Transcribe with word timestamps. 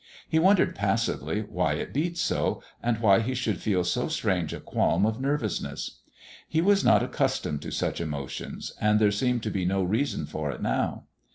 He 0.27 0.39
wondered, 0.39 0.73
passively, 0.73 1.41
why 1.41 1.73
it 1.73 1.93
beat 1.93 2.17
so, 2.17 2.63
and 2.81 2.97
why 2.97 3.19
he 3.19 3.35
should 3.35 3.61
feel 3.61 3.83
so 3.83 4.07
strange 4.07 4.51
a 4.51 4.59
qualm 4.59 5.05
of 5.05 5.21
nervousness. 5.21 5.99
He 6.49 6.59
was 6.59 6.83
not 6.83 7.03
accustomed 7.03 7.61
to 7.61 7.71
such 7.71 8.01
emotions, 8.01 8.73
and 8.81 8.97
there 8.97 9.11
seemed 9.11 9.43
to 9.43 9.51
be 9.51 9.63
no 9.63 9.83
reason 9.83 10.25
for 10.25 10.49
it 10.49 10.59
now. 10.59 11.03